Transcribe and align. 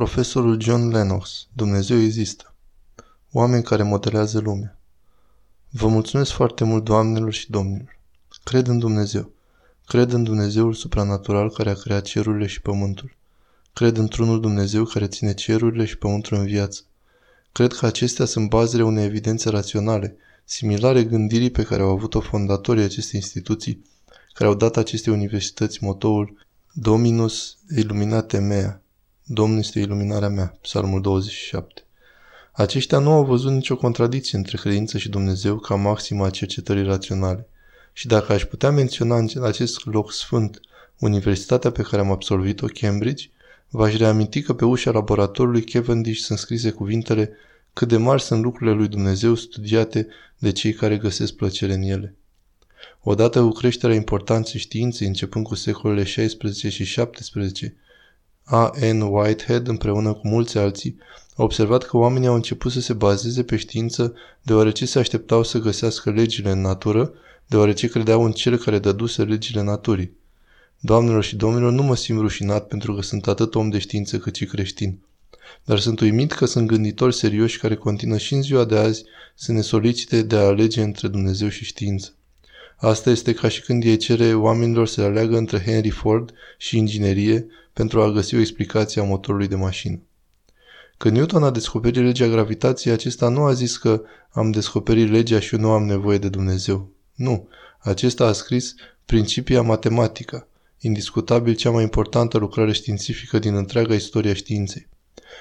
Profesorul 0.00 0.60
John 0.60 0.88
Lennox, 0.88 1.46
Dumnezeu 1.52 1.98
există. 1.98 2.54
Oameni 3.32 3.62
care 3.62 3.82
modelează 3.82 4.38
lumea. 4.38 4.78
Vă 5.70 5.88
mulțumesc 5.88 6.30
foarte 6.30 6.64
mult, 6.64 6.84
doamnelor 6.84 7.32
și 7.32 7.50
domnilor. 7.50 7.98
Cred 8.44 8.66
în 8.66 8.78
Dumnezeu. 8.78 9.30
Cred 9.86 10.12
în 10.12 10.24
Dumnezeul 10.24 10.74
supranatural 10.74 11.50
care 11.50 11.70
a 11.70 11.74
creat 11.74 12.04
cerurile 12.04 12.46
și 12.46 12.60
pământul. 12.60 13.16
Cred 13.72 13.96
într-unul 13.96 14.40
Dumnezeu 14.40 14.84
care 14.84 15.06
ține 15.06 15.34
cerurile 15.34 15.84
și 15.84 15.98
pământul 15.98 16.36
în 16.36 16.44
viață. 16.44 16.82
Cred 17.52 17.72
că 17.72 17.86
acestea 17.86 18.24
sunt 18.24 18.48
bazele 18.48 18.84
unei 18.84 19.04
evidențe 19.04 19.48
raționale, 19.50 20.16
similare 20.44 21.04
gândirii 21.04 21.50
pe 21.50 21.62
care 21.62 21.82
au 21.82 21.90
avut-o 21.90 22.20
fondatorii 22.20 22.84
acestei 22.84 23.20
instituții, 23.20 23.84
care 24.32 24.48
au 24.50 24.56
dat 24.56 24.76
acestei 24.76 25.12
universități 25.12 25.84
motoul 25.84 26.46
Dominus 26.72 27.56
Illuminate 27.76 28.38
Mea, 28.38 28.83
Domnul 29.26 29.58
este 29.58 29.78
iluminarea 29.78 30.28
mea, 30.28 30.58
Psalmul 30.60 31.00
27. 31.00 31.82
Aceștia 32.52 32.98
nu 32.98 33.10
au 33.10 33.24
văzut 33.24 33.52
nicio 33.52 33.76
contradicție 33.76 34.38
între 34.38 34.56
credință 34.56 34.98
și 34.98 35.08
Dumnezeu 35.08 35.58
ca 35.58 35.74
maximă 35.74 36.24
a 36.24 36.30
cercetării 36.30 36.82
raționale. 36.82 37.46
Și 37.92 38.06
dacă 38.06 38.32
aș 38.32 38.44
putea 38.44 38.70
menționa 38.70 39.16
în 39.16 39.28
acest 39.42 39.84
loc 39.84 40.12
sfânt 40.12 40.60
universitatea 40.98 41.70
pe 41.70 41.82
care 41.82 42.02
am 42.02 42.10
absolvit-o, 42.10 42.66
Cambridge, 42.66 43.28
v-aș 43.68 43.96
reaminti 43.96 44.42
că 44.42 44.54
pe 44.54 44.64
ușa 44.64 44.90
laboratorului 44.90 45.64
Cavendish 45.64 46.20
sunt 46.20 46.38
scrise 46.38 46.70
cuvintele 46.70 47.30
cât 47.72 47.88
de 47.88 47.96
mari 47.96 48.22
sunt 48.22 48.42
lucrurile 48.42 48.76
lui 48.76 48.88
Dumnezeu 48.88 49.34
studiate 49.34 50.06
de 50.38 50.52
cei 50.52 50.72
care 50.72 50.96
găsesc 50.96 51.32
plăcere 51.32 51.72
în 51.72 51.82
ele. 51.82 52.14
Odată 53.02 53.40
cu 53.40 53.48
creșterea 53.48 53.96
importanței 53.96 54.60
științei 54.60 55.06
începând 55.06 55.46
cu 55.46 55.54
secolele 55.54 56.04
16 56.04 56.68
și 56.68 56.84
17, 56.84 57.76
A. 58.44 58.72
N. 58.92 59.00
Whitehead 59.00 59.68
împreună 59.68 60.12
cu 60.12 60.28
mulți 60.28 60.58
alții 60.58 60.98
a 61.36 61.42
observat 61.42 61.82
că 61.82 61.96
oamenii 61.96 62.28
au 62.28 62.34
început 62.34 62.72
să 62.72 62.80
se 62.80 62.92
bazeze 62.92 63.42
pe 63.42 63.56
știință 63.56 64.14
deoarece 64.42 64.86
se 64.86 64.98
așteptau 64.98 65.42
să 65.42 65.58
găsească 65.58 66.10
legile 66.10 66.50
în 66.50 66.60
natură, 66.60 67.12
deoarece 67.46 67.88
credeau 67.88 68.24
în 68.24 68.32
cel 68.32 68.56
care 68.56 68.78
dăduse 68.78 69.24
legile 69.24 69.62
naturii. 69.62 70.12
Doamnelor 70.80 71.24
și 71.24 71.36
domnilor, 71.36 71.72
nu 71.72 71.82
mă 71.82 71.96
simt 71.96 72.20
rușinat 72.20 72.66
pentru 72.66 72.94
că 72.94 73.02
sunt 73.02 73.26
atât 73.26 73.54
om 73.54 73.70
de 73.70 73.78
știință 73.78 74.18
cât 74.18 74.34
și 74.34 74.44
creștin. 74.44 74.98
Dar 75.64 75.78
sunt 75.78 76.00
uimit 76.00 76.32
că 76.32 76.46
sunt 76.46 76.66
gânditori 76.66 77.14
serioși 77.14 77.58
care 77.58 77.74
continuă 77.74 78.18
și 78.18 78.34
în 78.34 78.42
ziua 78.42 78.64
de 78.64 78.76
azi 78.76 79.04
să 79.34 79.52
ne 79.52 79.60
solicite 79.60 80.22
de 80.22 80.36
a 80.36 80.46
alege 80.46 80.82
între 80.82 81.08
Dumnezeu 81.08 81.48
și 81.48 81.64
știință. 81.64 82.14
Asta 82.76 83.10
este 83.10 83.32
ca 83.32 83.48
și 83.48 83.62
când 83.62 83.84
ei 83.84 83.96
cere 83.96 84.34
oamenilor 84.34 84.86
să 84.86 85.00
aleagă 85.00 85.36
între 85.36 85.62
Henry 85.62 85.90
Ford 85.90 86.32
și 86.58 86.78
inginerie 86.78 87.46
pentru 87.74 88.02
a 88.02 88.10
găsi 88.10 88.34
o 88.34 88.38
explicație 88.38 89.00
a 89.00 89.04
motorului 89.04 89.48
de 89.48 89.54
mașină. 89.54 90.00
Când 90.96 91.16
Newton 91.16 91.42
a 91.42 91.50
descoperit 91.50 92.02
legea 92.02 92.26
gravitației, 92.26 92.94
acesta 92.94 93.28
nu 93.28 93.42
a 93.42 93.52
zis 93.52 93.76
că 93.76 94.02
am 94.30 94.50
descoperit 94.50 95.10
legea 95.10 95.40
și 95.40 95.54
eu 95.54 95.60
nu 95.60 95.70
am 95.70 95.84
nevoie 95.84 96.18
de 96.18 96.28
Dumnezeu. 96.28 96.90
Nu, 97.14 97.48
acesta 97.78 98.26
a 98.26 98.32
scris 98.32 98.74
Principia 99.06 99.62
Matematica, 99.62 100.48
indiscutabil 100.80 101.54
cea 101.54 101.70
mai 101.70 101.82
importantă 101.82 102.38
lucrare 102.38 102.72
științifică 102.72 103.38
din 103.38 103.54
întreaga 103.54 103.94
istoria 103.94 104.34
științei. 104.34 104.88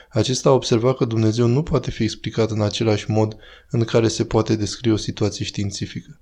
Acesta 0.09 0.49
a 0.49 0.53
observat 0.53 0.97
că 0.97 1.05
Dumnezeu 1.05 1.47
nu 1.47 1.63
poate 1.63 1.91
fi 1.91 2.03
explicat 2.03 2.51
în 2.51 2.61
același 2.61 3.11
mod 3.11 3.37
în 3.69 3.83
care 3.83 4.07
se 4.07 4.25
poate 4.25 4.55
descrie 4.55 4.91
o 4.91 4.97
situație 4.97 5.45
științifică. 5.45 6.19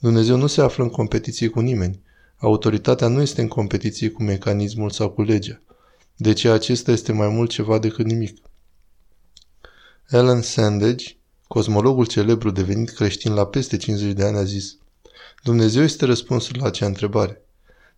Dumnezeu 0.00 0.36
nu 0.36 0.46
se 0.46 0.60
află 0.60 0.84
în 0.84 0.90
competiție 0.90 1.48
cu 1.48 1.60
nimeni. 1.60 2.00
Autoritatea 2.42 3.08
nu 3.08 3.20
este 3.20 3.40
în 3.40 3.48
competiție 3.48 4.08
cu 4.08 4.22
mecanismul 4.22 4.90
sau 4.90 5.10
cu 5.10 5.22
legea. 5.22 5.60
De 6.16 6.32
ce 6.32 6.48
acesta 6.48 6.90
este 6.90 7.12
mai 7.12 7.28
mult 7.28 7.50
ceva 7.50 7.78
decât 7.78 8.04
nimic. 8.04 8.36
Alan 10.10 10.42
Sandage, 10.42 11.16
cosmologul 11.46 12.06
celebru 12.06 12.50
devenit 12.50 12.90
creștin 12.90 13.34
la 13.34 13.46
peste 13.46 13.76
50 13.76 14.12
de 14.12 14.24
ani, 14.24 14.36
a 14.36 14.44
zis 14.44 14.76
Dumnezeu 15.42 15.82
este 15.82 16.04
răspunsul 16.04 16.56
la 16.58 16.66
acea 16.66 16.86
întrebare. 16.86 17.42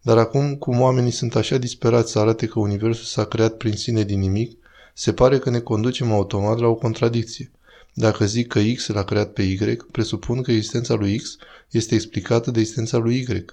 Dar 0.00 0.19
acum, 0.19 0.54
cum 0.56 0.80
oamenii 0.80 1.10
sunt 1.10 1.34
așa 1.34 1.56
disperați 1.56 2.10
să 2.10 2.19
arate 2.19 2.46
că 2.46 2.58
Universul 2.58 3.04
s-a 3.04 3.24
creat 3.24 3.56
prin 3.56 3.72
sine 3.72 4.02
din 4.02 4.19
nimic, 4.19 4.58
se 4.94 5.12
pare 5.12 5.38
că 5.38 5.50
ne 5.50 5.60
conducem 5.60 6.12
automat 6.12 6.58
la 6.58 6.66
o 6.66 6.74
contradicție. 6.74 7.50
Dacă 7.92 8.24
zic 8.24 8.46
că 8.46 8.60
X 8.74 8.86
l-a 8.86 9.04
creat 9.04 9.32
pe 9.32 9.42
Y, 9.42 9.76
presupun 9.90 10.42
că 10.42 10.52
existența 10.52 10.94
lui 10.94 11.16
X 11.16 11.36
este 11.70 11.94
explicată 11.94 12.50
de 12.50 12.60
existența 12.60 12.96
lui 12.96 13.19
Y. 13.19 13.44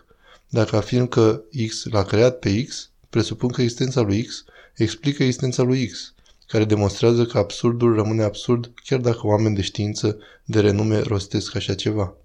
Dacă 0.53 0.75
afirm 0.75 1.07
că 1.07 1.41
X 1.67 1.85
l-a 1.85 2.03
creat 2.03 2.39
pe 2.39 2.63
X, 2.63 2.89
presupun 3.09 3.49
că 3.49 3.61
existența 3.61 4.01
lui 4.01 4.23
X 4.23 4.43
explică 4.75 5.23
existența 5.23 5.63
lui 5.63 5.87
X, 5.87 6.13
care 6.47 6.65
demonstrează 6.65 7.25
că 7.25 7.37
absurdul 7.37 7.95
rămâne 7.95 8.23
absurd 8.23 8.71
chiar 8.85 8.99
dacă 8.99 9.27
oameni 9.27 9.55
de 9.55 9.61
știință 9.61 10.17
de 10.45 10.59
renume 10.59 10.99
rostesc 10.99 11.55
așa 11.55 11.73
ceva. 11.73 12.15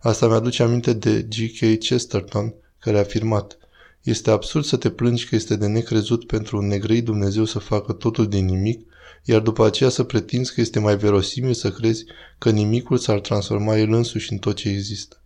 Asta 0.00 0.26
mi-aduce 0.26 0.62
aminte 0.62 0.92
de 0.92 1.22
G.K. 1.22 1.78
Chesterton, 1.78 2.54
care 2.78 2.96
a 2.96 3.00
afirmat 3.00 3.58
Este 4.02 4.30
absurd 4.30 4.64
să 4.64 4.76
te 4.76 4.90
plângi 4.90 5.26
că 5.26 5.34
este 5.34 5.56
de 5.56 5.66
necrezut 5.66 6.26
pentru 6.26 6.56
un 6.56 6.66
negrăit 6.66 7.04
Dumnezeu 7.04 7.44
să 7.44 7.58
facă 7.58 7.92
totul 7.92 8.28
din 8.28 8.44
nimic, 8.44 8.86
iar 9.24 9.40
după 9.40 9.66
aceea 9.66 9.90
să 9.90 10.02
pretinzi 10.02 10.54
că 10.54 10.60
este 10.60 10.78
mai 10.78 10.96
verosimil 10.96 11.54
să 11.54 11.70
crezi 11.70 12.04
că 12.38 12.50
nimicul 12.50 12.98
s-ar 12.98 13.20
transforma 13.20 13.78
el 13.78 13.92
însuși 13.92 14.32
în 14.32 14.38
tot 14.38 14.56
ce 14.56 14.68
există. 14.68 15.20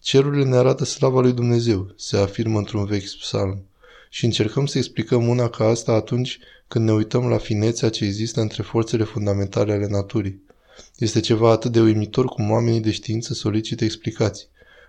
Cerurile 0.00 0.44
ne 0.44 0.56
arată 0.56 0.84
slava 0.84 1.20
lui 1.20 1.32
Dumnezeu, 1.32 1.92
se 1.96 2.16
afirmă 2.16 2.58
într-un 2.58 2.84
vechi 2.84 3.16
psalm, 3.20 3.64
și 4.10 4.24
încercăm 4.24 4.66
să 4.66 4.78
explicăm 4.78 5.28
una 5.28 5.48
ca 5.48 5.64
asta 5.64 5.92
atunci 5.92 6.38
când 6.68 6.84
ne 6.84 6.92
uităm 6.92 7.28
la 7.28 7.38
finețea 7.38 7.88
ce 7.88 8.04
există 8.04 8.40
între 8.40 8.62
forțele 8.62 9.04
fundamentale 9.04 9.72
ale 9.72 9.86
naturii. 9.86 10.42
Este 10.98 11.20
ceva 11.20 11.50
atât 11.50 11.72
de 11.72 11.80
uimitor 11.80 12.24
cum 12.24 12.50
oamenii 12.50 12.80
de 12.80 12.90
știință 12.90 13.34
solicită 13.34 13.84
explicații. 13.84 14.46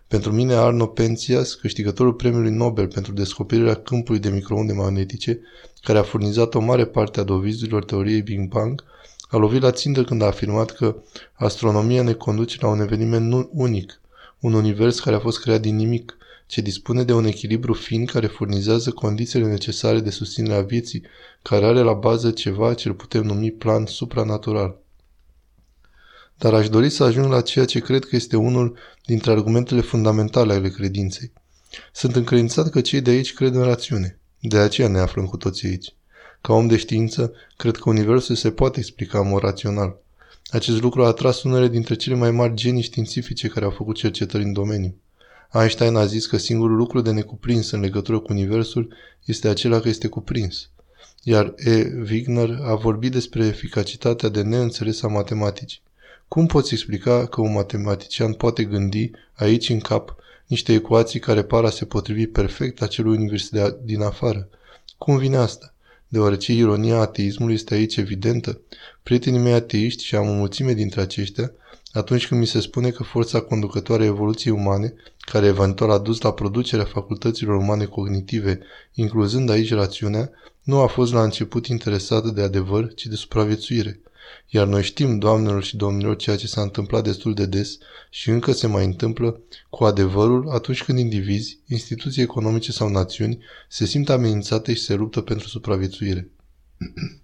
Pentru 0.07 0.31
mine 0.31 0.53
Arno 0.53 0.85
Penzias, 0.85 1.53
câștigătorul 1.53 2.13
premiului 2.13 2.51
Nobel 2.51 2.87
pentru 2.87 3.11
descoperirea 3.13 3.75
câmpului 3.75 4.19
de 4.19 4.29
microunde 4.29 4.73
magnetice, 4.73 5.39
care 5.81 5.99
a 5.99 6.03
furnizat 6.03 6.55
o 6.55 6.59
mare 6.59 6.85
parte 6.85 7.19
a 7.19 7.23
dovezilor 7.23 7.85
teoriei 7.85 8.21
Big 8.21 8.47
Bang, 8.47 8.83
a 9.29 9.37
lovit 9.37 9.61
la 9.61 9.71
țintă 9.71 10.03
când 10.03 10.21
a 10.21 10.25
afirmat 10.25 10.71
că 10.71 10.95
astronomia 11.33 12.03
ne 12.03 12.13
conduce 12.13 12.57
la 12.61 12.67
un 12.67 12.79
eveniment 12.79 13.47
unic, 13.51 14.01
un 14.39 14.53
univers 14.53 14.99
care 14.99 15.15
a 15.15 15.19
fost 15.19 15.39
creat 15.41 15.61
din 15.61 15.75
nimic, 15.75 16.17
ce 16.45 16.61
dispune 16.61 17.03
de 17.03 17.13
un 17.13 17.25
echilibru 17.25 17.73
fin 17.73 18.05
care 18.05 18.27
furnizează 18.27 18.91
condițiile 18.91 19.47
necesare 19.47 19.99
de 19.99 20.09
susținere 20.09 20.55
a 20.55 20.61
vieții, 20.61 21.03
care 21.41 21.65
are 21.65 21.79
la 21.79 21.93
bază 21.93 22.31
ceva 22.31 22.73
ce 22.73 22.87
îl 22.87 22.93
putem 22.93 23.23
numi 23.23 23.51
plan 23.51 23.85
supranatural. 23.85 24.79
Dar 26.37 26.53
aș 26.53 26.69
dori 26.69 26.89
să 26.89 27.03
ajung 27.03 27.31
la 27.31 27.41
ceea 27.41 27.65
ce 27.65 27.79
cred 27.79 28.05
că 28.05 28.15
este 28.15 28.35
unul 28.35 28.77
dintre 29.05 29.31
argumentele 29.31 29.81
fundamentale 29.81 30.53
ale 30.53 30.69
credinței. 30.69 31.31
Sunt 31.93 32.15
încredințat 32.15 32.69
că 32.69 32.81
cei 32.81 33.01
de 33.01 33.09
aici 33.09 33.33
cred 33.33 33.55
în 33.55 33.63
rațiune. 33.63 34.19
De 34.39 34.57
aceea 34.57 34.87
ne 34.87 34.99
aflăm 34.99 35.25
cu 35.25 35.37
toții 35.37 35.67
aici. 35.67 35.95
Ca 36.41 36.53
om 36.53 36.67
de 36.67 36.77
știință, 36.77 37.33
cred 37.57 37.77
că 37.77 37.89
universul 37.89 38.35
se 38.35 38.51
poate 38.51 38.79
explica 38.79 39.19
în 39.19 39.27
mod 39.27 39.41
rațional. 39.41 39.97
Acest 40.49 40.81
lucru 40.81 41.03
a 41.03 41.07
atras 41.07 41.43
unele 41.43 41.67
dintre 41.67 41.95
cele 41.95 42.15
mai 42.15 42.31
mari 42.31 42.53
genii 42.53 42.81
științifice 42.81 43.47
care 43.47 43.65
au 43.65 43.71
făcut 43.71 43.95
cercetări 43.95 44.43
în 44.43 44.53
domeniu. 44.53 44.95
Einstein 45.53 45.95
a 45.95 46.05
zis 46.05 46.25
că 46.25 46.37
singurul 46.37 46.75
lucru 46.75 47.01
de 47.01 47.11
necuprins 47.11 47.71
în 47.71 47.79
legătură 47.79 48.19
cu 48.19 48.31
Universul 48.31 48.93
este 49.25 49.47
acela 49.47 49.79
că 49.79 49.87
este 49.87 50.07
cuprins. 50.07 50.69
Iar 51.23 51.53
E. 51.57 51.85
Wigner 52.09 52.59
a 52.61 52.75
vorbit 52.75 53.11
despre 53.11 53.45
eficacitatea 53.45 54.29
de 54.29 54.41
neînțeles 54.41 55.01
a 55.01 55.07
matematicii. 55.07 55.81
Cum 56.27 56.45
poți 56.45 56.73
explica 56.73 57.25
că 57.25 57.41
un 57.41 57.51
matematician 57.51 58.33
poate 58.33 58.63
gândi 58.63 59.11
aici 59.33 59.69
în 59.69 59.79
cap 59.79 60.15
niște 60.45 60.73
ecuații 60.73 61.19
care 61.19 61.43
par 61.43 61.65
a 61.65 61.69
se 61.69 61.85
potrivi 61.85 62.27
perfect 62.27 62.81
acelui 62.81 63.17
univers 63.17 63.49
din 63.83 64.01
afară? 64.01 64.49
Cum 64.97 65.17
vine 65.17 65.37
asta? 65.37 65.73
Deoarece 66.07 66.53
ironia 66.53 66.99
ateismului 66.99 67.53
este 67.53 67.73
aici 67.73 67.95
evidentă, 67.95 68.61
prietenii 69.03 69.39
mei 69.39 69.53
ateiști 69.53 70.03
și 70.03 70.15
am 70.15 70.29
o 70.29 70.33
mulțime 70.33 70.73
dintre 70.73 71.01
aceștia 71.01 71.51
atunci 71.91 72.27
când 72.27 72.39
mi 72.39 72.47
se 72.47 72.59
spune 72.59 72.89
că 72.89 73.03
forța 73.03 73.39
conducătoare 73.39 74.03
a 74.03 74.05
evoluției 74.05 74.53
umane, 74.53 74.93
care 75.19 75.45
eventual 75.45 75.91
a 75.91 75.97
dus 75.97 76.21
la 76.21 76.33
producerea 76.33 76.85
facultăților 76.85 77.55
umane 77.55 77.85
cognitive, 77.85 78.59
incluzând 78.93 79.49
aici 79.49 79.73
rațiunea, 79.73 80.31
nu 80.63 80.79
a 80.79 80.87
fost 80.87 81.13
la 81.13 81.23
început 81.23 81.65
interesată 81.67 82.29
de 82.29 82.41
adevăr, 82.41 82.93
ci 82.93 83.05
de 83.05 83.15
supraviețuire. 83.15 83.99
Iar 84.49 84.67
noi 84.67 84.83
știm, 84.83 85.19
doamnelor 85.19 85.63
și 85.63 85.75
domnilor, 85.77 86.15
ceea 86.15 86.35
ce 86.35 86.47
s-a 86.47 86.61
întâmplat 86.61 87.03
destul 87.03 87.33
de 87.33 87.45
des 87.45 87.77
și 88.09 88.29
încă 88.29 88.51
se 88.51 88.67
mai 88.67 88.85
întâmplă 88.85 89.41
cu 89.69 89.83
adevărul 89.83 90.49
atunci 90.49 90.83
când 90.83 90.99
indivizi, 90.99 91.59
instituții 91.67 92.21
economice 92.21 92.71
sau 92.71 92.89
națiuni 92.89 93.37
se 93.69 93.85
simt 93.85 94.09
amenințate 94.09 94.73
și 94.73 94.83
se 94.83 94.93
luptă 94.93 95.21
pentru 95.21 95.47
supraviețuire. 95.47 96.29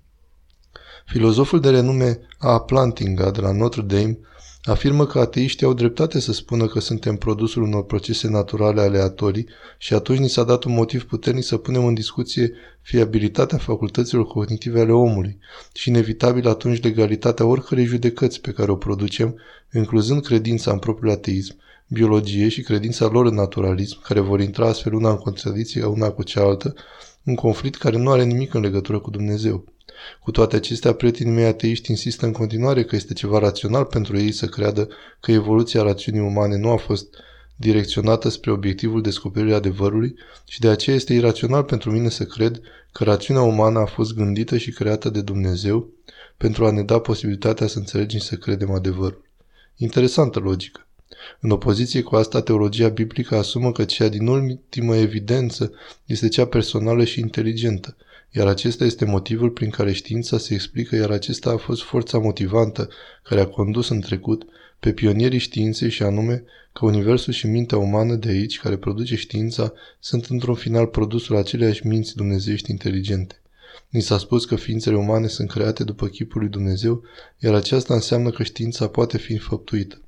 Filozoful 1.05 1.59
de 1.59 1.69
renume 1.69 2.19
A. 2.37 2.59
Plantinga 2.59 3.31
de 3.31 3.41
la 3.41 3.51
Notre 3.51 3.81
Dame 3.81 4.17
Afirmă 4.65 5.05
că 5.05 5.19
ateiștii 5.19 5.65
au 5.65 5.73
dreptate 5.73 6.19
să 6.19 6.33
spună 6.33 6.67
că 6.67 6.79
suntem 6.79 7.15
produsul 7.15 7.61
unor 7.61 7.85
procese 7.85 8.27
naturale 8.27 8.81
aleatorii 8.81 9.47
și 9.77 9.93
atunci 9.93 10.19
ni 10.19 10.29
s-a 10.29 10.43
dat 10.43 10.63
un 10.63 10.73
motiv 10.73 11.03
puternic 11.03 11.43
să 11.43 11.57
punem 11.57 11.85
în 11.85 11.93
discuție 11.93 12.53
fiabilitatea 12.81 13.57
facultăților 13.57 14.25
cognitive 14.25 14.79
ale 14.79 14.91
omului 14.91 15.37
și 15.73 15.89
inevitabil 15.89 16.47
atunci 16.47 16.83
legalitatea 16.83 17.45
oricărei 17.45 17.85
judecăți 17.85 18.41
pe 18.41 18.51
care 18.51 18.71
o 18.71 18.75
producem, 18.75 19.35
incluzând 19.73 20.25
credința 20.25 20.71
în 20.71 20.79
propriul 20.79 21.11
ateism, 21.11 21.55
biologie 21.87 22.49
și 22.49 22.61
credința 22.61 23.07
lor 23.07 23.25
în 23.25 23.35
naturalism, 23.35 24.01
care 24.01 24.19
vor 24.19 24.41
intra 24.41 24.67
astfel 24.67 24.93
una 24.93 25.09
în 25.09 25.17
contradicție 25.17 25.85
una 25.85 26.09
cu 26.09 26.23
cealaltă, 26.23 26.73
un 27.23 27.35
conflict 27.35 27.79
care 27.79 27.97
nu 27.97 28.11
are 28.11 28.23
nimic 28.23 28.53
în 28.53 28.61
legătură 28.61 28.99
cu 28.99 29.09
Dumnezeu. 29.09 29.72
Cu 30.19 30.31
toate 30.31 30.55
acestea, 30.55 30.93
prietenii 30.93 31.33
mei 31.33 31.45
ateiști 31.45 31.89
insistă 31.89 32.25
în 32.25 32.31
continuare 32.31 32.83
că 32.83 32.95
este 32.95 33.13
ceva 33.13 33.39
rațional 33.39 33.85
pentru 33.85 34.17
ei 34.17 34.31
să 34.31 34.45
creadă 34.45 34.87
că 35.19 35.31
evoluția 35.31 35.81
rațiunii 35.81 36.21
umane 36.21 36.57
nu 36.57 36.69
a 36.69 36.77
fost 36.77 37.15
direcționată 37.55 38.29
spre 38.29 38.51
obiectivul 38.51 39.01
descoperirii 39.01 39.55
adevărului 39.55 40.15
și 40.47 40.59
de 40.59 40.69
aceea 40.69 40.95
este 40.95 41.13
irațional 41.13 41.63
pentru 41.63 41.91
mine 41.91 42.09
să 42.09 42.23
cred 42.23 42.61
că 42.91 43.03
rațiunea 43.03 43.41
umană 43.41 43.79
a 43.79 43.85
fost 43.85 44.13
gândită 44.13 44.57
și 44.57 44.71
creată 44.71 45.09
de 45.09 45.21
Dumnezeu 45.21 45.89
pentru 46.37 46.65
a 46.65 46.71
ne 46.71 46.83
da 46.83 46.99
posibilitatea 46.99 47.67
să 47.67 47.77
înțelegem 47.77 48.19
și 48.19 48.25
să 48.25 48.35
credem 48.35 48.71
adevărul. 48.71 49.21
Interesantă 49.75 50.39
logică. 50.39 50.87
În 51.39 51.49
opoziție 51.49 52.01
cu 52.01 52.15
asta, 52.15 52.41
teologia 52.41 52.87
biblică 52.87 53.35
asumă 53.35 53.71
că 53.71 53.85
cea 53.85 54.07
din 54.07 54.27
ultimă 54.27 54.95
evidență 54.95 55.71
este 56.05 56.27
cea 56.27 56.45
personală 56.45 57.03
și 57.03 57.19
inteligentă, 57.19 57.95
iar 58.35 58.47
acesta 58.47 58.85
este 58.85 59.05
motivul 59.05 59.49
prin 59.49 59.69
care 59.69 59.91
știința 59.91 60.37
se 60.37 60.53
explică, 60.53 60.95
iar 60.95 61.09
acesta 61.11 61.49
a 61.49 61.57
fost 61.57 61.81
forța 61.81 62.17
motivantă 62.17 62.89
care 63.23 63.41
a 63.41 63.47
condus 63.47 63.89
în 63.89 64.01
trecut 64.01 64.45
pe 64.79 64.91
pionierii 64.93 65.39
științei 65.39 65.89
și 65.89 66.03
anume 66.03 66.43
că 66.73 66.85
universul 66.85 67.33
și 67.33 67.47
mintea 67.47 67.77
umană 67.77 68.15
de 68.15 68.29
aici, 68.29 68.59
care 68.59 68.77
produce 68.77 69.15
știința, 69.15 69.73
sunt 69.99 70.25
într-un 70.25 70.55
final 70.55 70.87
produsul 70.87 71.35
aceleiași 71.35 71.87
minți 71.87 72.15
dumnezeiești 72.15 72.71
inteligente. 72.71 73.41
Ni 73.89 74.01
s-a 74.01 74.17
spus 74.17 74.45
că 74.45 74.55
ființele 74.55 74.95
umane 74.95 75.27
sunt 75.27 75.49
create 75.49 75.83
după 75.83 76.07
chipul 76.07 76.39
lui 76.41 76.49
Dumnezeu, 76.49 77.03
iar 77.39 77.53
aceasta 77.53 77.93
înseamnă 77.93 78.29
că 78.29 78.43
știința 78.43 78.87
poate 78.87 79.17
fi 79.17 79.31
înfăptuită. 79.31 80.01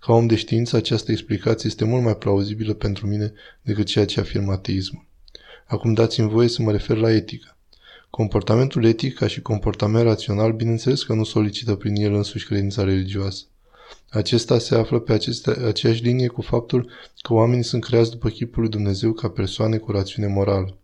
Ca 0.00 0.12
om 0.12 0.26
de 0.26 0.34
știință, 0.34 0.76
această 0.76 1.12
explicație 1.12 1.68
este 1.68 1.84
mult 1.84 2.02
mai 2.02 2.16
plauzibilă 2.16 2.74
pentru 2.74 3.06
mine 3.06 3.32
decât 3.62 3.86
ceea 3.86 4.04
ce 4.04 4.20
afirmă 4.20 4.52
ateismul. 4.52 5.04
Acum 5.66 5.92
dați-mi 5.92 6.28
voie 6.28 6.48
să 6.48 6.62
mă 6.62 6.70
refer 6.70 6.96
la 6.96 7.10
etică. 7.10 7.56
Comportamentul 8.10 8.84
etic 8.84 9.14
ca 9.14 9.26
și 9.26 9.42
comportament 9.42 10.04
rațional, 10.04 10.52
bineînțeles 10.52 11.02
că 11.02 11.12
nu 11.12 11.24
solicită 11.24 11.74
prin 11.74 11.94
el 11.94 12.14
însuși 12.14 12.46
credința 12.46 12.84
religioasă. 12.84 13.44
Acesta 14.10 14.58
se 14.58 14.74
află 14.74 14.98
pe 14.98 15.12
aceste, 15.12 15.50
aceeași 15.50 16.02
linie 16.02 16.26
cu 16.26 16.42
faptul 16.42 16.90
că 17.22 17.32
oamenii 17.32 17.64
sunt 17.64 17.84
creați 17.84 18.10
după 18.10 18.28
chipul 18.28 18.62
lui 18.62 18.70
Dumnezeu 18.70 19.12
ca 19.12 19.28
persoane 19.28 19.76
cu 19.76 19.90
rațiune 19.90 20.28
morală. 20.28 20.76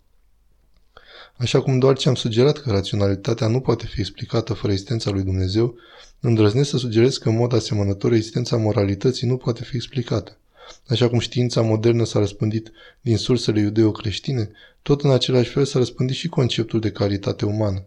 Așa 1.36 1.62
cum 1.62 1.78
doar 1.78 1.96
ce 1.96 2.08
am 2.08 2.14
sugerat 2.14 2.58
că 2.58 2.70
raționalitatea 2.70 3.46
nu 3.46 3.60
poate 3.60 3.86
fi 3.86 4.00
explicată 4.00 4.52
fără 4.52 4.72
existența 4.72 5.10
lui 5.10 5.22
Dumnezeu, 5.22 5.74
îndrăznesc 6.20 6.70
să 6.70 6.76
sugerez 6.76 7.16
că 7.16 7.28
în 7.28 7.36
mod 7.36 7.52
asemănător 7.52 8.12
existența 8.12 8.56
moralității 8.56 9.26
nu 9.28 9.36
poate 9.36 9.64
fi 9.64 9.76
explicată. 9.76 10.36
Așa 10.88 11.08
cum 11.08 11.18
știința 11.18 11.60
modernă 11.62 12.04
s-a 12.04 12.18
răspândit 12.18 12.72
din 13.00 13.16
sursele 13.16 13.60
iudeo-creștine, 13.60 14.50
tot 14.82 15.02
în 15.02 15.10
același 15.10 15.50
fel 15.50 15.64
s-a 15.64 15.78
răspândit 15.78 16.16
și 16.16 16.28
conceptul 16.28 16.80
de 16.80 16.90
calitate 16.90 17.44
umană. 17.44 17.84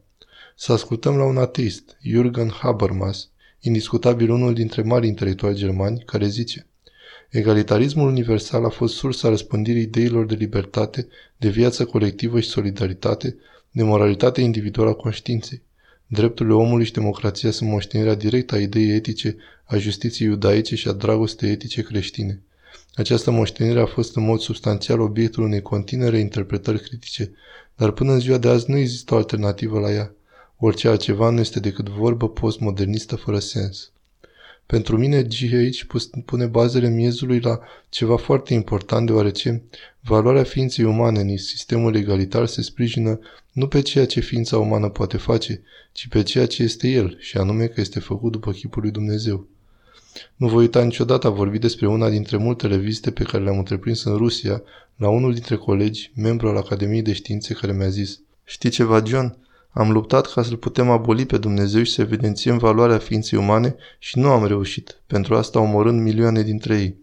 Să 0.55 0.71
ascultăm 0.71 1.17
la 1.17 1.23
un 1.23 1.37
ateist, 1.37 1.97
Jürgen 2.07 2.49
Habermas, 2.61 3.29
indiscutabil 3.59 4.29
unul 4.29 4.53
dintre 4.53 4.81
mari 4.81 5.07
intelectuali 5.07 5.55
germani, 5.55 6.03
care 6.05 6.27
zice 6.27 6.67
Egalitarismul 7.29 8.07
universal 8.07 8.65
a 8.65 8.69
fost 8.69 8.95
sursa 8.95 9.29
răspândirii 9.29 9.81
ideilor 9.81 10.25
de 10.25 10.35
libertate, 10.35 11.07
de 11.37 11.49
viață 11.49 11.85
colectivă 11.85 12.39
și 12.39 12.49
solidaritate, 12.49 13.35
de 13.71 13.83
moralitate 13.83 14.41
individuală 14.41 14.89
a 14.89 14.93
conștiinței. 14.93 15.61
Drepturile 16.07 16.55
omului 16.55 16.85
și 16.85 16.91
democrația 16.91 17.51
sunt 17.51 17.69
moștenirea 17.69 18.15
directă 18.15 18.55
a 18.55 18.59
ideii 18.59 18.95
etice, 18.95 19.35
a 19.63 19.77
justiției 19.77 20.27
iudaice 20.27 20.75
și 20.75 20.87
a 20.87 20.91
dragostei 20.91 21.51
etice 21.51 21.81
creștine. 21.81 22.41
Această 22.95 23.31
moștenire 23.31 23.79
a 23.79 23.85
fost 23.85 24.15
în 24.15 24.23
mod 24.23 24.39
substanțial 24.39 24.99
obiectul 24.99 25.43
unei 25.43 25.61
continere 25.61 26.17
interpretări 26.17 26.81
critice, 26.81 27.31
dar 27.75 27.91
până 27.91 28.11
în 28.11 28.19
ziua 28.19 28.37
de 28.37 28.47
azi 28.47 28.69
nu 28.69 28.77
există 28.77 29.13
o 29.13 29.17
alternativă 29.17 29.79
la 29.79 29.91
ea. 29.91 30.11
Orice 30.57 30.87
altceva 30.87 31.29
nu 31.29 31.39
este 31.39 31.59
decât 31.59 31.89
vorbă 31.89 32.29
postmodernistă 32.29 33.15
fără 33.15 33.39
sens. 33.39 33.91
Pentru 34.65 34.97
mine, 34.97 35.23
GH 35.23 35.85
pune 36.25 36.45
bazele 36.45 36.89
miezului 36.89 37.39
la 37.39 37.59
ceva 37.89 38.17
foarte 38.17 38.53
important, 38.53 39.05
deoarece 39.05 39.63
valoarea 39.99 40.43
ființei 40.43 40.85
umane 40.85 41.19
în 41.19 41.37
sistemul 41.37 41.95
egalitar 41.95 42.45
se 42.45 42.61
sprijină 42.61 43.19
nu 43.51 43.67
pe 43.67 43.81
ceea 43.81 44.05
ce 44.05 44.19
ființa 44.19 44.57
umană 44.57 44.89
poate 44.89 45.17
face, 45.17 45.61
ci 45.91 46.07
pe 46.07 46.23
ceea 46.23 46.45
ce 46.47 46.63
este 46.63 46.87
el, 46.87 47.17
și 47.19 47.37
anume 47.37 47.67
că 47.67 47.81
este 47.81 47.99
făcut 47.99 48.31
după 48.31 48.51
chipul 48.51 48.81
lui 48.81 48.91
Dumnezeu. 48.91 49.47
Nu 50.35 50.47
voi 50.47 50.61
uita 50.61 50.83
niciodată 50.83 51.27
a 51.27 51.29
vorbi 51.29 51.59
despre 51.59 51.87
una 51.87 52.09
dintre 52.09 52.37
multele 52.37 52.77
vizite 52.77 53.11
pe 53.11 53.23
care 53.23 53.43
le-am 53.43 53.57
întreprins 53.57 54.03
în 54.03 54.15
Rusia 54.15 54.61
la 54.95 55.09
unul 55.09 55.33
dintre 55.33 55.55
colegi, 55.55 56.11
membru 56.15 56.47
al 56.47 56.57
Academiei 56.57 57.01
de 57.01 57.13
Științe, 57.13 57.53
care 57.53 57.73
mi-a 57.73 57.87
zis 57.87 58.19
Știi 58.43 58.69
ceva, 58.69 59.03
John? 59.05 59.37
Am 59.71 59.91
luptat 59.91 60.31
ca 60.31 60.43
să-L 60.43 60.57
putem 60.57 60.89
aboli 60.89 61.25
pe 61.25 61.37
Dumnezeu 61.37 61.83
și 61.83 61.91
să 61.91 62.01
evidențiem 62.01 62.57
valoarea 62.57 62.97
ființei 62.97 63.39
umane 63.39 63.75
și 63.99 64.19
nu 64.19 64.29
am 64.29 64.45
reușit, 64.45 65.01
pentru 65.07 65.35
asta 65.35 65.59
omorând 65.59 66.01
milioane 66.01 66.41
dintre 66.41 66.77
ei. 66.77 66.97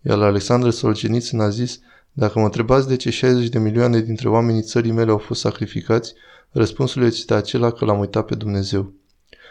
Iar 0.00 0.22
Alexandru 0.22 0.70
Solzhenitsyn 0.70 1.40
a 1.40 1.48
zis, 1.48 1.80
dacă 2.12 2.38
mă 2.38 2.44
întrebați 2.44 2.88
de 2.88 2.96
ce 2.96 3.10
60 3.10 3.48
de 3.48 3.58
milioane 3.58 4.00
dintre 4.00 4.28
oamenii 4.28 4.62
țării 4.62 4.92
mele 4.92 5.10
au 5.10 5.18
fost 5.18 5.40
sacrificați, 5.40 6.14
răspunsul 6.50 7.02
este 7.02 7.34
acela 7.34 7.70
că 7.70 7.84
l-am 7.84 7.98
uitat 7.98 8.24
pe 8.24 8.34
Dumnezeu. 8.34 8.92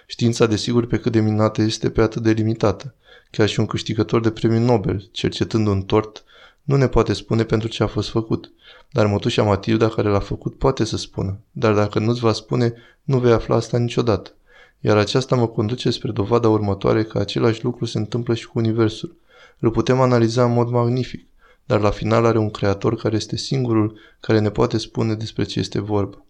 Știința, 0.08 0.46
desigur, 0.46 0.86
pe 0.86 1.00
cât 1.00 1.12
de 1.12 1.20
minunată 1.20 1.62
este, 1.62 1.90
pe 1.90 2.02
atât 2.02 2.22
de 2.22 2.32
limitată. 2.32 2.96
Chiar 3.36 3.48
și 3.48 3.60
un 3.60 3.66
câștigător 3.66 4.22
de 4.22 4.32
premiu 4.32 4.60
Nobel, 4.60 5.10
cercetând 5.12 5.68
un 5.68 5.82
tort, 5.82 6.24
nu 6.64 6.76
ne 6.76 6.88
poate 6.88 7.14
spune 7.14 7.44
pentru 7.44 7.68
ce 7.68 7.84
a 7.84 7.88
fost 7.88 8.10
făcut. 8.10 8.52
Dar 8.92 9.06
mătușa 9.06 9.44
Matilda 9.44 9.90
care 9.90 10.10
l-a 10.10 10.20
făcut 10.20 10.58
poate 10.58 10.84
să 10.84 10.98
spună. 10.98 11.40
Dar 11.52 11.74
dacă 11.74 12.00
nu-ți 12.00 12.20
va 12.20 12.34
spune, 12.34 12.74
nu 13.04 13.20
vei 13.20 13.32
afla 13.32 13.56
asta 13.56 13.78
niciodată. 13.78 14.32
Iar 14.80 14.98
aceasta 14.98 15.36
mă 15.36 15.48
conduce 15.48 15.90
spre 15.90 16.12
dovada 16.12 16.50
următoare 16.50 17.04
că 17.04 17.18
același 17.18 17.64
lucru 17.64 17.86
se 17.86 17.98
întâmplă 17.98 18.34
și 18.34 18.48
cu 18.48 18.60
Universul. 18.60 19.16
Îl 19.60 19.72
putem 19.72 20.02
analiza 20.02 20.44
în 20.44 20.54
mod 20.54 20.70
magnific, 20.70 21.28
dar 21.66 21.80
la 21.80 21.90
final 21.90 22.26
are 22.26 22.38
un 22.38 22.50
creator 22.50 22.96
care 22.96 23.16
este 23.16 23.38
singurul 23.38 24.00
care 24.20 24.40
ne 24.40 24.50
poate 24.50 24.78
spune 24.78 25.14
despre 25.14 25.44
ce 25.44 25.60
este 25.60 25.82
vorba. 25.82 26.26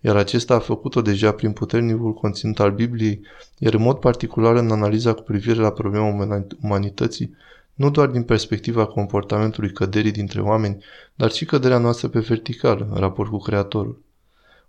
Iar 0.00 0.16
acesta 0.16 0.54
a 0.54 0.58
făcut-o 0.58 1.02
deja 1.02 1.32
prin 1.32 1.52
puternicul 1.52 2.14
conținut 2.14 2.60
al 2.60 2.70
Bibliei, 2.70 3.20
iar 3.58 3.74
în 3.74 3.82
mod 3.82 3.98
particular 3.98 4.56
în 4.56 4.70
analiza 4.70 5.12
cu 5.12 5.22
privire 5.22 5.60
la 5.60 5.70
problema 5.70 6.34
umanității, 6.62 7.36
nu 7.74 7.90
doar 7.90 8.08
din 8.08 8.22
perspectiva 8.22 8.86
comportamentului 8.86 9.72
căderii 9.72 10.10
dintre 10.10 10.40
oameni, 10.40 10.84
dar 11.14 11.30
și 11.30 11.44
căderea 11.44 11.78
noastră 11.78 12.08
pe 12.08 12.18
vertical, 12.18 12.88
în 12.90 12.96
raport 13.00 13.30
cu 13.30 13.38
Creatorul. 13.38 14.02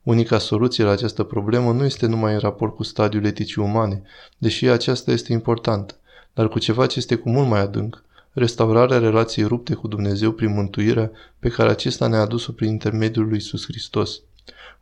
Unica 0.03 0.37
soluție 0.37 0.83
la 0.83 0.91
această 0.91 1.23
problemă 1.23 1.71
nu 1.71 1.85
este 1.85 2.05
numai 2.05 2.33
în 2.33 2.39
raport 2.39 2.75
cu 2.75 2.83
stadiul 2.83 3.25
eticii 3.25 3.61
umane, 3.61 4.03
deși 4.37 4.67
aceasta 4.67 5.11
este 5.11 5.33
importantă, 5.33 5.95
dar 6.33 6.47
cu 6.47 6.59
ceva 6.59 6.85
ce 6.85 6.99
este 6.99 7.15
cu 7.15 7.29
mult 7.29 7.47
mai 7.47 7.59
adânc, 7.59 8.03
restaurarea 8.31 8.97
relației 8.97 9.45
rupte 9.45 9.73
cu 9.73 9.87
Dumnezeu 9.87 10.31
prin 10.31 10.53
mântuirea 10.53 11.11
pe 11.39 11.49
care 11.49 11.69
acesta 11.69 12.07
ne-a 12.07 12.19
adus-o 12.19 12.51
prin 12.51 12.69
intermediul 12.69 13.27
lui 13.27 13.37
Isus 13.37 13.65
Hristos. 13.65 14.21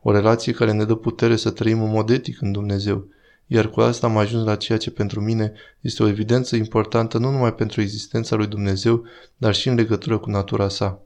O 0.06 0.12
relație 0.12 0.52
care 0.52 0.72
ne 0.72 0.84
dă 0.84 0.94
putere 0.94 1.36
să 1.36 1.50
trăim 1.50 1.82
în 1.82 1.90
mod 1.90 2.10
etic 2.10 2.40
în 2.40 2.52
Dumnezeu, 2.52 3.06
iar 3.46 3.70
cu 3.70 3.80
asta 3.80 4.06
am 4.06 4.16
ajuns 4.16 4.44
la 4.44 4.56
ceea 4.56 4.78
ce 4.78 4.90
pentru 4.90 5.20
mine 5.20 5.52
este 5.80 6.02
o 6.02 6.08
evidență 6.08 6.56
importantă 6.56 7.18
nu 7.18 7.30
numai 7.30 7.54
pentru 7.54 7.80
existența 7.80 8.36
lui 8.36 8.46
Dumnezeu, 8.46 9.04
dar 9.36 9.54
și 9.54 9.68
în 9.68 9.74
legătură 9.74 10.18
cu 10.18 10.30
natura 10.30 10.68
sa. 10.68 11.00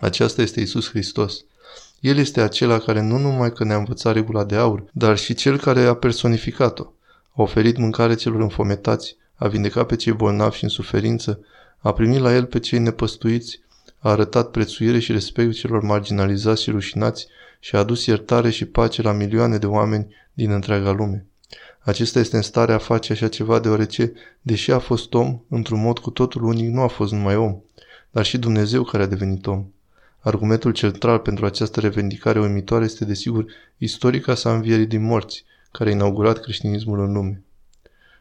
Aceasta 0.00 0.42
este 0.42 0.60
Isus 0.60 0.88
Hristos. 0.88 1.44
El 2.00 2.16
este 2.16 2.40
acela 2.40 2.78
care 2.78 3.02
nu 3.02 3.18
numai 3.18 3.52
că 3.52 3.64
ne-a 3.64 3.76
învățat 3.76 4.14
regula 4.14 4.44
de 4.44 4.56
aur, 4.56 4.84
dar 4.92 5.18
și 5.18 5.34
cel 5.34 5.58
care 5.58 5.80
a 5.80 5.94
personificat-o. 5.94 6.84
A 7.32 7.42
oferit 7.42 7.76
mâncare 7.76 8.14
celor 8.14 8.40
înfometați, 8.40 9.16
a 9.34 9.48
vindecat 9.48 9.86
pe 9.86 9.96
cei 9.96 10.12
bolnavi 10.12 10.56
și 10.56 10.64
în 10.64 10.70
suferință, 10.70 11.40
a 11.78 11.92
primit 11.92 12.20
la 12.20 12.34
el 12.34 12.44
pe 12.44 12.58
cei 12.58 12.78
nepăstuiți, 12.78 13.60
a 13.98 14.10
arătat 14.10 14.50
prețuire 14.50 14.98
și 14.98 15.12
respect 15.12 15.52
celor 15.52 15.82
marginalizați 15.82 16.62
și 16.62 16.70
rușinați 16.70 17.26
și 17.64 17.76
a 17.76 17.78
adus 17.78 18.06
iertare 18.06 18.50
și 18.50 18.64
pace 18.64 19.02
la 19.02 19.12
milioane 19.12 19.58
de 19.58 19.66
oameni 19.66 20.14
din 20.32 20.50
întreaga 20.50 20.90
lume. 20.90 21.26
Acesta 21.78 22.18
este 22.18 22.36
în 22.36 22.42
stare 22.42 22.72
a 22.72 22.78
face 22.78 23.12
așa 23.12 23.28
ceva 23.28 23.58
deoarece, 23.58 24.12
deși 24.40 24.70
a 24.70 24.78
fost 24.78 25.14
om, 25.14 25.40
într-un 25.48 25.80
mod 25.80 25.98
cu 25.98 26.10
totul 26.10 26.44
unic 26.44 26.70
nu 26.70 26.80
a 26.80 26.86
fost 26.86 27.12
numai 27.12 27.36
om, 27.36 27.60
dar 28.10 28.24
și 28.24 28.38
Dumnezeu 28.38 28.82
care 28.82 29.02
a 29.02 29.06
devenit 29.06 29.46
om. 29.46 29.64
Argumentul 30.20 30.72
central 30.72 31.18
pentru 31.18 31.44
această 31.44 31.80
revendicare 31.80 32.40
uimitoare 32.40 32.84
este 32.84 33.04
desigur 33.04 33.46
istorica 33.78 34.34
sa 34.34 34.54
învierii 34.54 34.86
din 34.86 35.02
morți, 35.02 35.44
care 35.70 35.90
a 35.90 35.92
inaugurat 35.92 36.40
creștinismul 36.40 37.00
în 37.00 37.12
lume. 37.12 37.42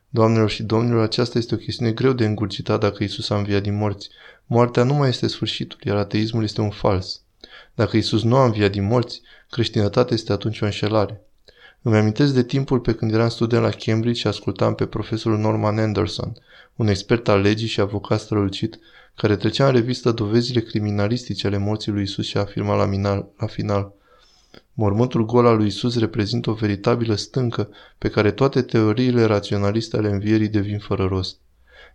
Doamnelor 0.09 0.49
și 0.49 0.63
domnilor, 0.63 1.01
aceasta 1.03 1.37
este 1.37 1.55
o 1.55 1.57
chestiune 1.57 1.91
greu 1.91 2.13
de 2.13 2.25
îngurgitat 2.25 2.79
dacă 2.79 3.03
Isus 3.03 3.29
a 3.29 3.37
înviat 3.37 3.61
din 3.61 3.77
morți. 3.77 4.09
Moartea 4.45 4.83
nu 4.83 4.93
mai 4.93 5.09
este 5.09 5.27
sfârșitul, 5.27 5.79
iar 5.83 5.97
ateismul 5.97 6.43
este 6.43 6.61
un 6.61 6.69
fals. 6.69 7.21
Dacă 7.75 7.97
Isus 7.97 8.23
nu 8.23 8.35
a 8.35 8.45
înviat 8.45 8.71
din 8.71 8.83
morți, 8.83 9.21
creștinătatea 9.49 10.15
este 10.15 10.31
atunci 10.31 10.61
o 10.61 10.65
înșelare. 10.65 11.21
Îmi 11.81 11.97
amintesc 11.97 12.33
de 12.33 12.43
timpul 12.43 12.79
pe 12.79 12.93
când 12.93 13.13
eram 13.13 13.29
student 13.29 13.63
la 13.63 13.69
Cambridge 13.69 14.19
și 14.19 14.27
ascultam 14.27 14.75
pe 14.75 14.85
profesorul 14.85 15.37
Norman 15.37 15.79
Anderson, 15.79 16.33
un 16.75 16.87
expert 16.87 17.27
al 17.27 17.41
legii 17.41 17.67
și 17.67 17.79
avocat 17.79 18.19
strălucit, 18.19 18.79
care 19.15 19.35
trecea 19.35 19.67
în 19.67 19.73
revistă 19.73 20.11
dovezile 20.11 20.59
criminalistice 20.59 21.47
ale 21.47 21.57
morții 21.57 21.91
lui 21.91 22.03
Isus 22.03 22.25
și 22.25 22.37
afirma 22.37 22.75
la, 22.75 22.85
minal, 22.85 23.29
la 23.37 23.47
final 23.47 23.93
Mormântul 24.73 25.25
gol 25.25 25.45
al 25.45 25.57
lui 25.57 25.67
Isus 25.67 25.99
reprezintă 25.99 26.49
o 26.49 26.53
veritabilă 26.53 27.15
stâncă 27.15 27.69
pe 27.97 28.09
care 28.09 28.31
toate 28.31 28.61
teoriile 28.61 29.23
raționaliste 29.23 29.97
ale 29.97 30.09
învierii 30.09 30.47
devin 30.47 30.79
fără 30.79 31.05
rost. 31.05 31.37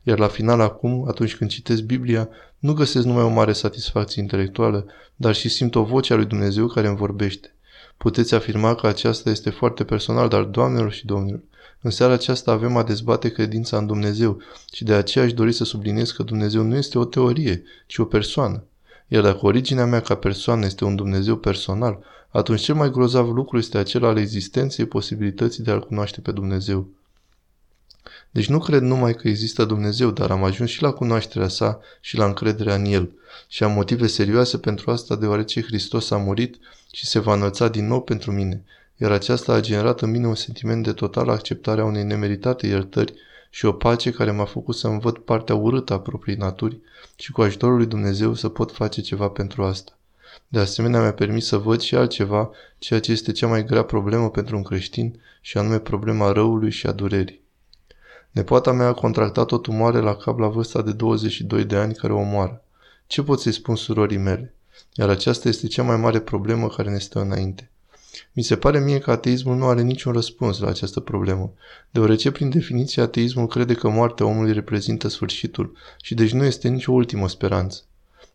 Iar 0.08 0.18
la 0.18 0.28
final 0.28 0.60
acum, 0.60 1.04
atunci 1.08 1.36
când 1.36 1.50
citesc 1.50 1.82
Biblia, 1.82 2.28
nu 2.58 2.72
găsesc 2.72 3.06
numai 3.06 3.22
o 3.22 3.28
mare 3.28 3.52
satisfacție 3.52 4.22
intelectuală, 4.22 4.86
dar 5.16 5.34
și 5.34 5.48
simt 5.48 5.74
o 5.74 5.82
voce 5.82 6.12
a 6.12 6.16
lui 6.16 6.24
Dumnezeu 6.24 6.66
care 6.66 6.86
îmi 6.86 6.96
vorbește. 6.96 7.54
Puteți 7.96 8.34
afirma 8.34 8.74
că 8.74 8.86
aceasta 8.86 9.30
este 9.30 9.50
foarte 9.50 9.84
personal, 9.84 10.28
dar, 10.28 10.42
doamnelor 10.42 10.92
și 10.92 11.06
domnilor, 11.06 11.40
în 11.80 11.90
seara 11.90 12.12
aceasta 12.12 12.50
avem 12.50 12.76
a 12.76 12.82
dezbate 12.82 13.28
credința 13.28 13.76
în 13.76 13.86
Dumnezeu 13.86 14.38
și 14.72 14.84
de 14.84 14.92
aceea 14.92 15.24
aș 15.24 15.32
dori 15.32 15.52
să 15.52 15.64
subliniez 15.64 16.10
că 16.10 16.22
Dumnezeu 16.22 16.62
nu 16.62 16.76
este 16.76 16.98
o 16.98 17.04
teorie, 17.04 17.62
ci 17.86 17.98
o 17.98 18.04
persoană. 18.04 18.64
Iar 19.08 19.22
dacă 19.22 19.38
originea 19.42 19.86
mea 19.86 20.00
ca 20.00 20.14
persoană 20.14 20.64
este 20.64 20.84
un 20.84 20.96
Dumnezeu 20.96 21.36
personal, 21.36 21.98
atunci 22.28 22.60
cel 22.60 22.74
mai 22.74 22.90
grozav 22.90 23.28
lucru 23.28 23.58
este 23.58 23.78
acela 23.78 24.08
al 24.08 24.18
existenței 24.18 24.86
posibilității 24.86 25.62
de 25.62 25.70
a-L 25.70 25.80
cunoaște 25.80 26.20
pe 26.20 26.32
Dumnezeu. 26.32 26.88
Deci 28.30 28.48
nu 28.48 28.58
cred 28.58 28.82
numai 28.82 29.14
că 29.14 29.28
există 29.28 29.64
Dumnezeu, 29.64 30.10
dar 30.10 30.30
am 30.30 30.44
ajuns 30.44 30.70
și 30.70 30.82
la 30.82 30.92
cunoașterea 30.92 31.48
sa 31.48 31.80
și 32.00 32.16
la 32.16 32.24
încrederea 32.24 32.74
în 32.74 32.84
El. 32.84 33.10
Și 33.48 33.64
am 33.64 33.72
motive 33.72 34.06
serioase 34.06 34.58
pentru 34.58 34.90
asta 34.90 35.16
deoarece 35.16 35.62
Hristos 35.62 36.10
a 36.10 36.16
murit 36.16 36.56
și 36.92 37.06
se 37.06 37.18
va 37.18 37.34
înălța 37.34 37.68
din 37.68 37.86
nou 37.86 38.02
pentru 38.02 38.32
mine, 38.32 38.64
iar 38.96 39.10
aceasta 39.10 39.52
a 39.52 39.60
generat 39.60 40.00
în 40.00 40.10
mine 40.10 40.26
un 40.26 40.34
sentiment 40.34 40.84
de 40.84 40.92
totală 40.92 41.32
acceptare 41.32 41.80
a 41.80 41.84
unei 41.84 42.04
nemeritate 42.04 42.66
iertări 42.66 43.14
și 43.50 43.66
o 43.66 43.72
pace 43.72 44.10
care 44.10 44.30
m-a 44.30 44.44
făcut 44.44 44.74
să 44.74 44.86
învăț 44.86 45.16
partea 45.24 45.54
urâtă 45.54 45.92
a 45.92 46.00
proprii 46.00 46.36
naturi 46.36 46.78
și 47.16 47.32
cu 47.32 47.42
ajutorul 47.42 47.76
lui 47.76 47.86
Dumnezeu 47.86 48.34
să 48.34 48.48
pot 48.48 48.72
face 48.72 49.00
ceva 49.00 49.28
pentru 49.28 49.64
asta. 49.64 49.98
De 50.48 50.58
asemenea, 50.58 51.00
mi-a 51.00 51.12
permis 51.12 51.46
să 51.46 51.56
văd 51.56 51.80
și 51.80 51.94
altceva, 51.94 52.50
ceea 52.78 53.00
ce 53.00 53.12
este 53.12 53.32
cea 53.32 53.46
mai 53.46 53.64
grea 53.64 53.82
problemă 53.82 54.30
pentru 54.30 54.56
un 54.56 54.62
creștin, 54.62 55.20
și 55.40 55.58
anume 55.58 55.78
problema 55.78 56.32
răului 56.32 56.70
și 56.70 56.86
a 56.86 56.92
durerii. 56.92 57.40
Nepoata 58.36 58.72
mea 58.72 58.86
a 58.86 58.92
contractat 58.92 59.52
o 59.52 59.58
tumoare 59.58 60.00
la 60.00 60.16
cap 60.16 60.38
la 60.38 60.48
vârsta 60.48 60.82
de 60.82 60.92
22 60.92 61.64
de 61.64 61.76
ani 61.76 61.94
care 61.94 62.12
o 62.12 62.18
omoară. 62.18 62.62
Ce 63.06 63.22
pot 63.22 63.40
să-i 63.40 63.52
spun 63.52 63.76
surorii 63.76 64.16
mele? 64.16 64.54
Iar 64.94 65.08
aceasta 65.08 65.48
este 65.48 65.66
cea 65.66 65.82
mai 65.82 65.96
mare 65.96 66.20
problemă 66.20 66.68
care 66.68 66.90
ne 66.90 66.98
stă 66.98 67.20
înainte. 67.20 67.70
Mi 68.32 68.42
se 68.42 68.56
pare 68.56 68.80
mie 68.80 68.98
că 68.98 69.10
ateismul 69.10 69.56
nu 69.56 69.66
are 69.66 69.82
niciun 69.82 70.12
răspuns 70.12 70.58
la 70.58 70.68
această 70.68 71.00
problemă, 71.00 71.52
deoarece 71.90 72.30
prin 72.30 72.50
definiție 72.50 73.02
ateismul 73.02 73.46
crede 73.46 73.74
că 73.74 73.88
moartea 73.88 74.26
omului 74.26 74.52
reprezintă 74.52 75.08
sfârșitul 75.08 75.76
și 76.02 76.14
deci 76.14 76.32
nu 76.32 76.44
este 76.44 76.68
nicio 76.68 76.92
ultimă 76.92 77.28
speranță. 77.28 77.82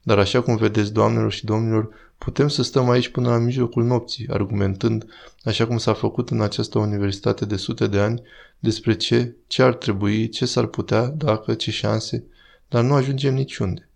Dar 0.01 0.20
așa 0.20 0.41
cum 0.41 0.55
vedeți, 0.55 0.93
doamnelor 0.93 1.31
și 1.31 1.46
domnilor, 1.46 1.89
putem 2.24 2.48
să 2.48 2.63
stăm 2.63 2.90
aici 2.90 3.10
până 3.10 3.30
la 3.30 3.38
mijlocul 3.38 3.84
nopții, 3.84 4.28
argumentând, 4.30 5.06
așa 5.44 5.68
cum 5.68 5.78
s-a 5.78 5.94
făcut 5.94 6.30
în 6.30 6.42
această 6.42 6.80
universitate 6.80 7.46
de 7.46 7.56
sute 7.56 7.88
de 7.88 8.00
ani, 8.00 8.22
despre 8.60 8.96
ce, 8.96 9.36
ce 9.48 9.63
ar 9.63 9.74
trebui, 9.74 10.30
ce 10.30 10.46
s-ar 10.46 10.66
putea, 10.66 11.06
dacă, 11.08 11.54
ce 11.54 11.72
șanse, 11.72 12.24
dar 12.70 12.84
nu 12.84 12.94
ajungem 12.94 13.34
niciunde. 13.34 13.90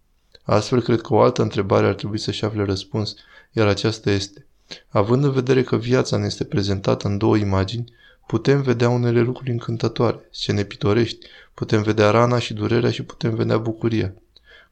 Astfel, 0.44 0.82
cred 0.82 1.02
că 1.02 1.14
o 1.14 1.22
altă 1.22 1.42
întrebare 1.42 1.88
ar 1.88 1.94
trebui 1.94 2.18
să-și 2.18 2.46
afle 2.46 2.64
răspuns, 2.64 3.16
iar 3.52 3.68
aceasta 3.68 4.12
este. 4.12 4.46
Având 4.90 5.24
în 5.24 5.32
vedere 5.32 5.64
că 5.64 5.78
viața 5.78 6.18
ne 6.18 6.26
este 6.26 6.44
prezentată 6.44 7.08
în 7.08 7.18
două 7.18 7.38
imagini, 7.38 7.94
putem 8.28 8.62
vedea 8.62 8.90
unele 8.90 9.22
lucruri 9.22 9.52
încântătoare, 9.52 10.28
scene 10.32 10.64
pitorești, 10.64 11.26
putem 11.54 11.82
vedea 11.82 12.10
rana 12.10 12.40
și 12.40 12.54
durerea 12.54 12.92
și 12.92 13.04
putem 13.04 13.36
vedea 13.36 13.58
bucuria. 13.58 14.14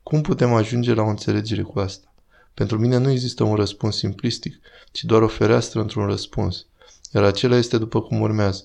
Cum 0.03 0.21
putem 0.21 0.53
ajunge 0.53 0.93
la 0.93 1.01
o 1.01 1.07
înțelegere 1.07 1.61
cu 1.61 1.79
asta? 1.79 2.12
Pentru 2.53 2.79
mine 2.79 2.97
nu 2.97 3.09
există 3.09 3.43
un 3.43 3.55
răspuns 3.55 3.97
simplistic, 3.97 4.59
ci 4.91 5.03
doar 5.03 5.21
o 5.21 5.27
fereastră 5.27 5.81
într-un 5.81 6.05
răspuns, 6.05 6.65
iar 7.11 7.23
acela 7.23 7.55
este 7.55 7.77
după 7.77 8.01
cum 8.01 8.21
urmează. 8.21 8.63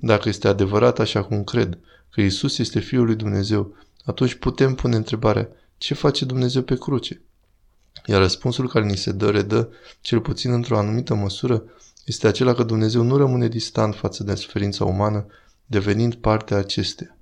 Dacă 0.00 0.28
este 0.28 0.48
adevărat 0.48 0.98
așa 0.98 1.24
cum 1.24 1.44
cred, 1.44 1.78
că 2.10 2.20
Isus 2.20 2.58
este 2.58 2.80
Fiul 2.80 3.04
lui 3.04 3.14
Dumnezeu, 3.14 3.74
atunci 4.04 4.34
putem 4.34 4.74
pune 4.74 4.96
întrebarea, 4.96 5.48
ce 5.78 5.94
face 5.94 6.24
Dumnezeu 6.24 6.62
pe 6.62 6.76
cruce? 6.76 7.22
Iar 8.06 8.20
răspunsul 8.20 8.68
care 8.68 8.84
ni 8.84 8.96
se 8.96 9.12
dă, 9.12 9.30
redă, 9.30 9.68
cel 10.00 10.20
puțin 10.20 10.52
într-o 10.52 10.78
anumită 10.78 11.14
măsură, 11.14 11.62
este 12.04 12.26
acela 12.26 12.54
că 12.54 12.62
Dumnezeu 12.62 13.02
nu 13.02 13.16
rămâne 13.16 13.48
distant 13.48 13.94
față 13.94 14.24
de 14.24 14.34
suferința 14.34 14.84
umană, 14.84 15.26
devenind 15.66 16.14
parte 16.14 16.54
a 16.54 16.56
acesteia. 16.56 17.17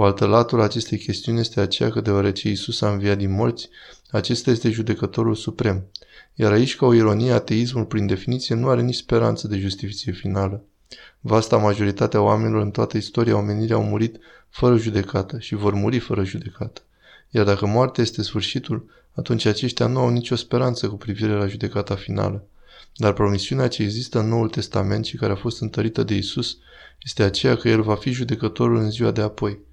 O 0.00 0.04
altă 0.04 0.26
latură 0.26 0.60
a 0.60 0.64
acestei 0.64 0.98
chestiuni 0.98 1.40
este 1.40 1.60
aceea 1.60 1.90
că 1.90 2.00
deoarece 2.00 2.48
Isus 2.48 2.80
a 2.80 2.90
înviat 2.92 3.18
din 3.18 3.30
morți, 3.30 3.68
acesta 4.10 4.50
este 4.50 4.70
judecătorul 4.70 5.34
suprem. 5.34 5.86
Iar 6.34 6.52
aici, 6.52 6.76
ca 6.76 6.86
o 6.86 6.94
ironie, 6.94 7.32
ateismul, 7.32 7.84
prin 7.84 8.06
definiție, 8.06 8.54
nu 8.54 8.68
are 8.68 8.80
nici 8.80 8.94
speranță 8.94 9.48
de 9.48 9.58
justificie 9.58 10.12
finală. 10.12 10.64
Vasta 11.20 11.56
majoritatea 11.56 12.20
oamenilor 12.20 12.62
în 12.62 12.70
toată 12.70 12.96
istoria 12.96 13.36
omenirii 13.36 13.74
au 13.74 13.82
murit 13.82 14.16
fără 14.48 14.76
judecată 14.76 15.38
și 15.38 15.54
vor 15.54 15.74
muri 15.74 15.98
fără 15.98 16.24
judecată. 16.24 16.80
Iar 17.30 17.44
dacă 17.44 17.66
moartea 17.66 18.02
este 18.02 18.22
sfârșitul, 18.22 18.90
atunci 19.12 19.44
aceștia 19.44 19.86
nu 19.86 19.98
au 19.98 20.08
nicio 20.08 20.36
speranță 20.36 20.88
cu 20.88 20.96
privire 20.96 21.32
la 21.32 21.46
judecata 21.46 21.94
finală. 21.94 22.46
Dar 22.96 23.12
promisiunea 23.12 23.68
ce 23.68 23.82
există 23.82 24.18
în 24.18 24.28
Noul 24.28 24.48
Testament 24.48 25.04
și 25.04 25.16
care 25.16 25.32
a 25.32 25.36
fost 25.36 25.60
întărită 25.60 26.02
de 26.02 26.14
Isus 26.14 26.58
este 27.02 27.22
aceea 27.22 27.56
că 27.56 27.68
El 27.68 27.82
va 27.82 27.94
fi 27.94 28.10
judecătorul 28.10 28.76
în 28.76 28.90
ziua 28.90 29.10
de 29.10 29.20
apoi. 29.20 29.66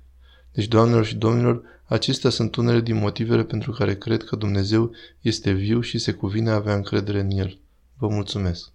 Deci, 0.56 0.68
doamnelor 0.68 1.06
și 1.06 1.16
domnilor, 1.16 1.64
acestea 1.86 2.30
sunt 2.30 2.56
unele 2.56 2.82
din 2.82 2.96
motivele 2.96 3.44
pentru 3.44 3.72
care 3.72 3.96
cred 3.96 4.24
că 4.24 4.36
Dumnezeu 4.36 4.92
este 5.22 5.52
viu 5.52 5.82
și 5.82 5.98
se 5.98 6.12
cuvine 6.12 6.50
avea 6.50 6.76
încredere 6.76 7.20
în 7.20 7.30
El. 7.30 7.60
Vă 7.98 8.08
mulțumesc! 8.08 8.75